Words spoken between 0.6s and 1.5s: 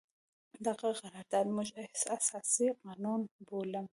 دغه قرارداد